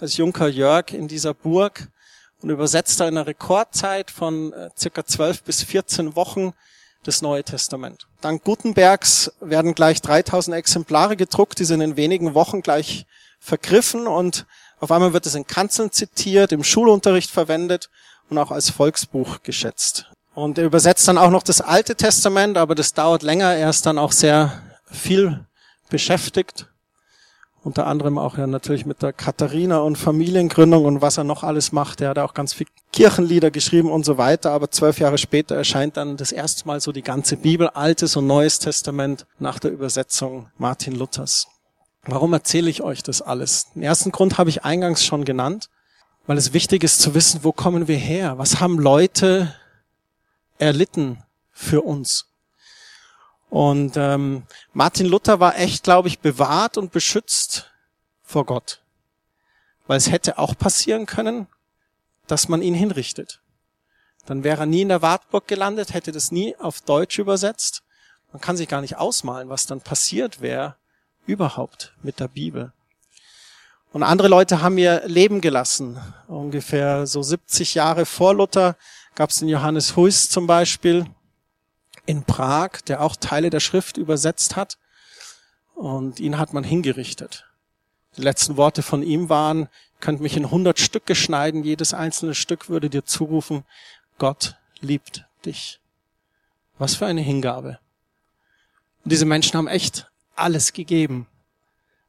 [0.01, 1.87] als Junker Jörg in dieser Burg
[2.43, 6.53] und übersetzt da in einer Rekordzeit von äh, circa 12 bis 14 Wochen
[7.05, 8.09] das Neue Testament.
[8.23, 13.07] Dank Gutenbergs werden gleich 3000 Exemplare gedruckt, die sind in wenigen Wochen gleich
[13.39, 14.45] vergriffen und
[14.81, 17.89] auf einmal wird es in Kanzeln zitiert, im Schulunterricht verwendet
[18.29, 20.11] und auch als Volksbuch geschätzt.
[20.35, 23.87] Und er übersetzt dann auch noch das Alte Testament, aber das dauert länger, er ist
[23.87, 25.47] dann auch sehr viel
[25.89, 26.67] beschäftigt
[27.67, 31.73] unter anderem auch ja natürlich mit der Katharina und Familiengründung und was er noch alles
[31.73, 32.01] macht.
[32.01, 35.97] Er hat auch ganz viel Kirchenlieder geschrieben und so weiter, aber zwölf Jahre später erscheint
[35.97, 40.47] dann das erste Mal so die ganze Bibel, Altes und Neues Testament nach der Übersetzung
[40.59, 41.49] Martin Luthers.
[42.05, 43.67] Warum erzähle ich euch das alles?
[43.75, 45.69] Den ersten Grund habe ich eingangs schon genannt,
[46.29, 48.39] weil es wichtig ist zu wissen, wo kommen wir her?
[48.39, 49.53] Was haben Leute
[50.59, 51.19] erlitten
[51.51, 52.27] für uns?
[53.51, 57.71] Und ähm, Martin Luther war echt, glaube ich, bewahrt und beschützt
[58.23, 58.81] vor Gott.
[59.87, 61.47] Weil es hätte auch passieren können,
[62.27, 63.41] dass man ihn hinrichtet.
[64.27, 67.85] Dann wäre er nie in der Wartburg gelandet, hätte das nie auf Deutsch übersetzt.
[68.33, 70.77] Man kann sich gar nicht ausmalen, was dann passiert wäre
[71.27, 72.73] überhaupt mit der Bibel.
[73.93, 75.99] Und andere Leute haben ihr Leben gelassen.
[76.29, 78.77] Ungefähr so 70 Jahre vor Luther
[79.15, 81.07] gab es den Johannes Huys zum Beispiel
[82.07, 84.79] in Prag, der auch Teile der Schrift übersetzt hat.
[85.75, 87.45] Und ihn hat man hingerichtet.
[88.17, 89.69] Die letzten Worte von ihm waren,
[90.01, 93.65] könnt mich in hundert Stücke schneiden, jedes einzelne Stück würde dir zurufen,
[94.19, 95.81] Gott liebt dich.
[96.79, 97.79] Was für eine Hingabe.
[99.05, 101.27] Und diese Menschen haben echt alles gegeben,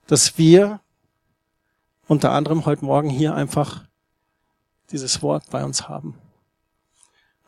[0.07, 0.79] dass wir
[2.07, 3.83] unter anderem heute Morgen hier einfach
[4.91, 6.17] dieses Wort bei uns haben.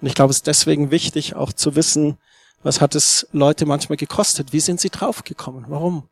[0.02, 2.18] Und ich glaube, es ist deswegen wichtig, auch zu wissen,
[2.64, 4.52] was hat es Leute manchmal gekostet?
[4.54, 5.66] Wie sind sie draufgekommen?
[5.68, 6.10] Warum?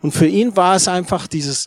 [0.00, 1.66] Und für ihn war es einfach dieses,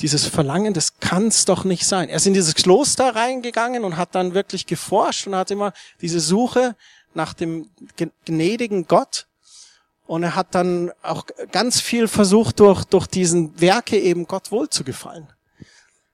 [0.00, 2.08] dieses Verlangen, das kann es doch nicht sein.
[2.08, 6.20] Er ist in dieses Kloster reingegangen und hat dann wirklich geforscht und hat immer diese
[6.20, 6.76] Suche
[7.14, 7.70] nach dem
[8.24, 9.26] gnädigen Gott.
[10.06, 14.68] Und er hat dann auch ganz viel versucht, durch, durch diesen Werke eben Gott wohl
[14.68, 15.28] zu gefallen.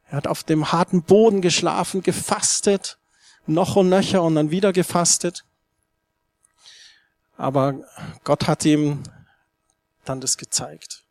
[0.08, 2.98] Er hat auf dem harten Boden geschlafen, gefastet,
[3.46, 5.44] noch und nöcher und dann wieder gefastet.
[7.40, 7.76] Aber
[8.22, 9.03] Gott hat ihm
[10.05, 11.05] dann das gezeigt.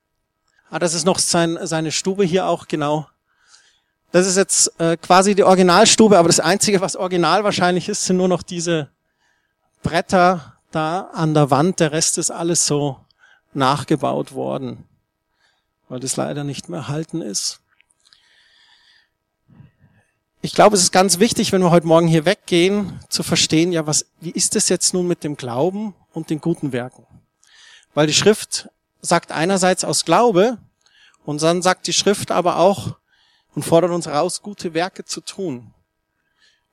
[0.69, 3.07] Ah, das ist noch sein, seine Stube hier auch genau.
[4.11, 8.17] Das ist jetzt äh, quasi die Originalstube, aber das Einzige, was original wahrscheinlich ist, sind
[8.17, 8.89] nur noch diese
[9.81, 11.79] Bretter da an der Wand.
[11.79, 12.99] Der Rest ist alles so
[13.55, 14.87] nachgebaut worden,
[15.87, 17.58] weil das leider nicht mehr erhalten ist.
[20.41, 23.85] Ich glaube, es ist ganz wichtig, wenn wir heute Morgen hier weggehen, zu verstehen, ja,
[23.85, 27.05] was, wie ist es jetzt nun mit dem Glauben und den guten Werken?
[27.93, 28.69] Weil die Schrift
[29.01, 30.57] sagt einerseits aus Glaube
[31.25, 32.95] und dann sagt die Schrift aber auch
[33.53, 35.73] und fordert uns heraus, gute Werke zu tun.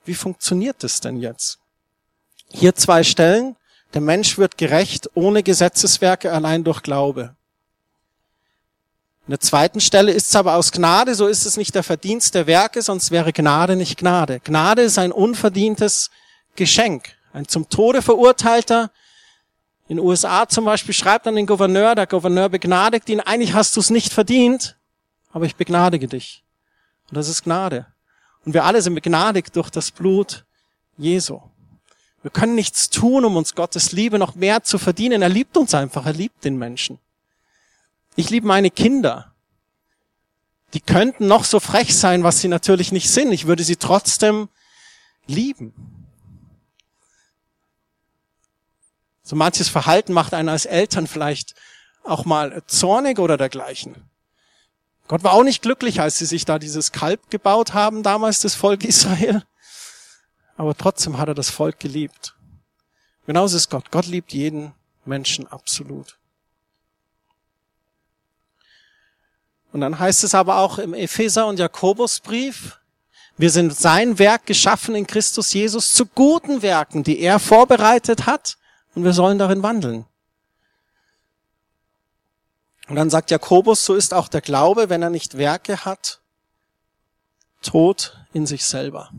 [0.05, 1.59] Wie funktioniert das denn jetzt?
[2.53, 3.57] Hier zwei Stellen.
[3.95, 7.36] Der Mensch wird gerecht ohne Gesetzeswerke allein durch Glaube.
[9.27, 12.37] In der zweiten Stelle ist es aber aus Gnade, so ist es nicht der Verdienst
[12.37, 14.39] der Werke, sonst wäre Gnade nicht Gnade.
[14.39, 16.11] Gnade ist ein unverdientes
[16.55, 17.17] Geschenk.
[17.33, 18.91] Ein zum Tode verurteilter,
[19.89, 23.77] in den USA zum Beispiel schreibt dann den Gouverneur, der Gouverneur begnadigt ihn, eigentlich hast
[23.77, 24.77] du es nicht verdient,
[25.33, 26.45] aber ich begnadige dich.
[27.09, 27.87] Und das ist Gnade.
[28.45, 30.45] Und wir alle sind begnadigt durch das Blut
[30.97, 31.41] Jesu.
[32.23, 35.23] Wir können nichts tun, um uns Gottes Liebe noch mehr zu verdienen.
[35.23, 36.99] Er liebt uns einfach, er liebt den Menschen.
[38.17, 39.35] Ich liebe meine Kinder.
[40.73, 43.31] Die könnten noch so frech sein, was sie natürlich nicht sind.
[43.31, 44.49] Ich würde sie trotzdem
[45.27, 45.75] lieben.
[49.23, 51.55] So manches Verhalten macht einen als Eltern vielleicht
[52.05, 54.09] auch mal zornig oder dergleichen.
[55.09, 58.55] Gott war auch nicht glücklich, als sie sich da dieses Kalb gebaut haben, damals das
[58.55, 59.43] Volk Israel.
[60.57, 62.35] Aber trotzdem hat er das Volk geliebt.
[63.27, 63.91] Genauso ist Gott.
[63.91, 64.73] Gott liebt jeden
[65.05, 66.19] Menschen absolut.
[69.77, 72.81] Und dann heißt es aber auch im Epheser- und Jakobusbrief,
[73.37, 78.57] wir sind sein Werk geschaffen in Christus Jesus zu guten Werken, die er vorbereitet hat,
[78.95, 80.07] und wir sollen darin wandeln.
[82.89, 86.23] Und dann sagt Jakobus, so ist auch der Glaube, wenn er nicht Werke hat,
[87.61, 89.11] tot in sich selber.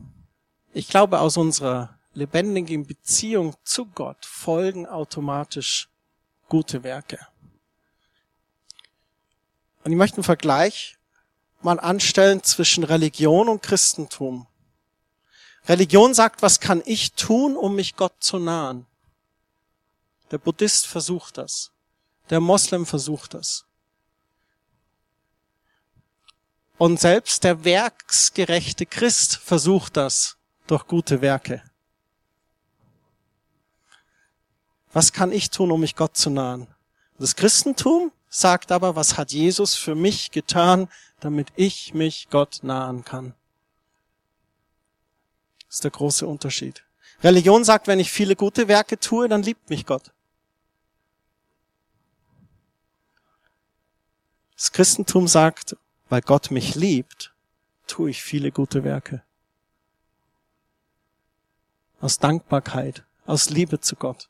[0.74, 5.88] Ich glaube, aus unserer lebendigen Beziehung zu Gott folgen automatisch
[6.50, 7.20] gute Werke.
[9.88, 10.97] Und ich möchte einen Vergleich
[11.62, 14.46] mal anstellen zwischen Religion und Christentum.
[15.65, 18.85] Religion sagt, was kann ich tun, um mich Gott zu nahen?
[20.29, 21.71] Der Buddhist versucht das.
[22.29, 23.63] Der Moslem versucht das.
[26.77, 30.35] Und selbst der werksgerechte Christ versucht das
[30.67, 31.63] durch gute Werke.
[34.92, 36.67] Was kann ich tun, um mich Gott zu nahen?
[37.17, 43.04] Das Christentum sagt aber, was hat Jesus für mich getan, damit ich mich Gott nahen
[43.04, 43.34] kann?
[45.67, 46.84] Das ist der große Unterschied.
[47.23, 50.12] Religion sagt, wenn ich viele gute Werke tue, dann liebt mich Gott.
[54.56, 55.75] Das Christentum sagt,
[56.10, 57.34] weil Gott mich liebt,
[57.86, 59.23] tue ich viele gute Werke.
[62.00, 64.30] Aus Dankbarkeit, aus Liebe zu Gott.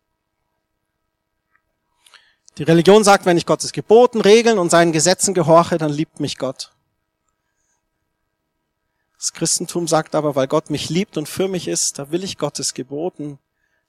[2.58, 6.38] Die Religion sagt, wenn ich Gottes Geboten, Regeln und seinen Gesetzen gehorche, dann liebt mich
[6.40, 6.72] Gott.
[9.18, 12.38] Das Christentum sagt aber, weil Gott mich liebt und für mich ist, da will ich
[12.38, 13.38] Gottes Geboten,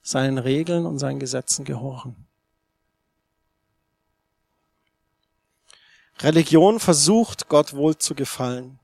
[0.02, 2.26] seinen Regeln und seinen Gesetzen gehorchen.
[6.20, 8.78] Religion versucht, Gott wohl zu gefallen.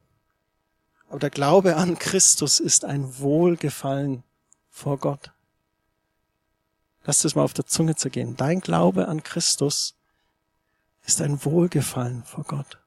[1.09, 4.23] Aber der Glaube an Christus ist ein Wohlgefallen
[4.71, 5.33] vor Gott.
[7.05, 8.37] Lass das mal auf der Zunge zu gehen.
[8.37, 9.95] Dein Glaube an Christus
[11.05, 12.79] ist ein Wohlgefallen vor Gott.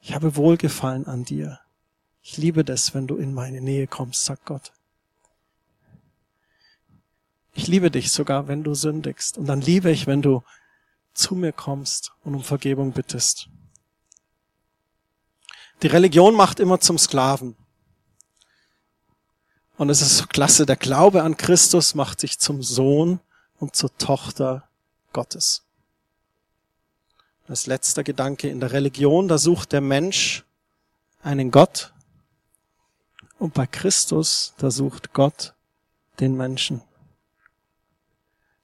[0.00, 1.60] Ich habe Wohlgefallen an dir.
[2.22, 4.72] Ich liebe das, wenn du in meine Nähe kommst, sagt Gott.
[7.54, 9.36] Ich liebe dich sogar, wenn du sündigst.
[9.36, 10.42] Und dann liebe ich, wenn du
[11.12, 13.48] zu mir kommst und um Vergebung bittest.
[15.82, 17.56] Die Religion macht immer zum Sklaven.
[19.76, 23.20] Und es ist so klasse, der Glaube an Christus macht sich zum Sohn
[23.58, 24.68] und zur Tochter
[25.12, 25.62] Gottes.
[27.48, 30.44] Als letzter Gedanke in der Religion, da sucht der Mensch
[31.22, 31.92] einen Gott
[33.38, 35.54] und bei Christus, da sucht Gott
[36.20, 36.82] den Menschen.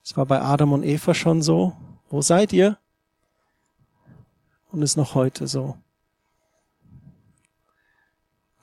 [0.04, 1.76] Es war bei Adam und Eva schon so
[2.10, 2.78] wo seid ihr?
[4.70, 5.78] Und ist noch heute so.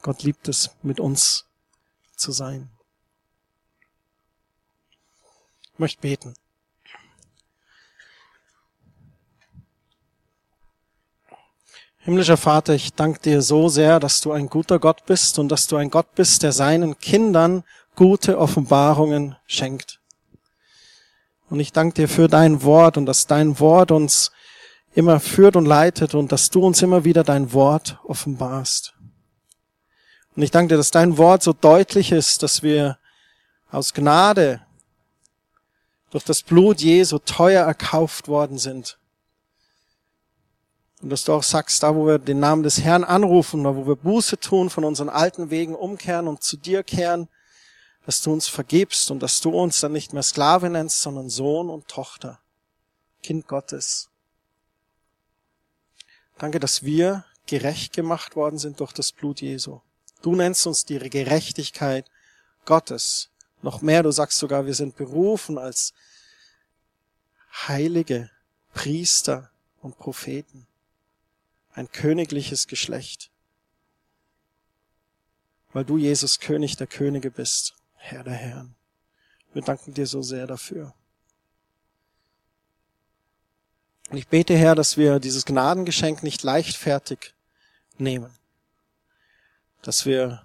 [0.02, 1.46] Gott liebt es, mit uns
[2.16, 2.70] zu sein.
[5.74, 6.34] Ich möchte beten.
[12.00, 15.66] Himmlischer Vater, ich danke dir so sehr, dass du ein guter Gott bist und dass
[15.66, 17.64] du ein Gott bist, der seinen Kindern
[17.96, 20.00] gute Offenbarungen schenkt.
[21.50, 24.32] Und ich danke dir für dein Wort und dass dein Wort uns
[24.94, 28.95] immer führt und leitet und dass du uns immer wieder dein Wort offenbarst.
[30.36, 32.98] Und ich danke dir, dass dein Wort so deutlich ist, dass wir
[33.72, 34.62] aus Gnade
[36.10, 38.98] durch das Blut Jesu teuer erkauft worden sind.
[41.02, 43.88] Und dass du auch sagst, da wo wir den Namen des Herrn anrufen, da wo
[43.88, 47.30] wir Buße tun, von unseren alten Wegen umkehren und zu dir kehren,
[48.06, 51.70] dass du uns vergibst und dass du uns dann nicht mehr Sklave nennst, sondern Sohn
[51.70, 52.40] und Tochter,
[53.24, 54.10] Kind Gottes.
[56.38, 59.80] Danke, dass wir gerecht gemacht worden sind durch das Blut Jesu.
[60.26, 62.10] Du nennst uns die Gerechtigkeit
[62.66, 63.30] Gottes.
[63.62, 65.94] Noch mehr, du sagst sogar, wir sind berufen als
[67.68, 68.32] heilige
[68.74, 69.52] Priester
[69.84, 70.66] und Propheten.
[71.74, 73.30] Ein königliches Geschlecht.
[75.74, 77.76] Weil du, Jesus, König der Könige bist.
[77.94, 78.74] Herr der Herren.
[79.54, 80.96] Wir danken dir so sehr dafür.
[84.10, 87.36] Und ich bete, Herr, dass wir dieses Gnadengeschenk nicht leichtfertig
[88.00, 88.36] nehmen.
[89.86, 90.44] Dass wir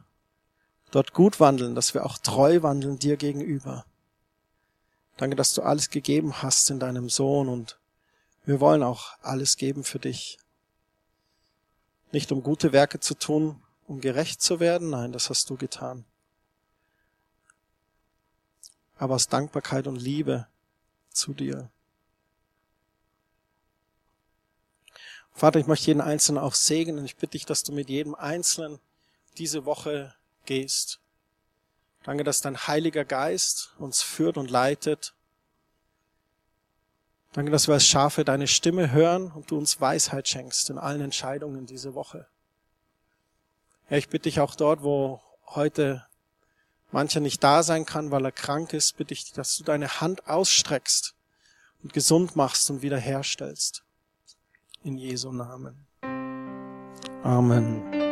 [0.92, 3.84] dort gut wandeln, dass wir auch treu wandeln dir gegenüber.
[5.16, 7.78] Danke, dass du alles gegeben hast in deinem Sohn und
[8.44, 10.38] wir wollen auch alles geben für dich.
[12.12, 16.04] Nicht um gute Werke zu tun, um gerecht zu werden, nein, das hast du getan
[19.00, 20.46] aber aus Dankbarkeit und Liebe
[21.08, 21.70] zu dir.
[25.32, 27.06] Vater, ich möchte jeden Einzelnen auch segnen.
[27.06, 28.78] Ich bitte dich, dass du mit jedem Einzelnen
[29.38, 30.14] diese Woche
[30.44, 31.00] gehst.
[32.02, 35.14] Danke, dass dein Heiliger Geist uns führt und leitet.
[37.32, 41.00] Danke, dass wir als Schafe deine Stimme hören und du uns Weisheit schenkst in allen
[41.00, 42.26] Entscheidungen diese Woche.
[43.88, 46.06] Ja, ich bitte dich auch dort, wo heute
[46.90, 50.26] mancher nicht da sein kann, weil er krank ist, bitte ich, dass du deine Hand
[50.26, 51.14] ausstreckst
[51.82, 53.84] und gesund machst und wiederherstellst.
[54.82, 55.86] In Jesu Namen.
[57.22, 58.09] Amen.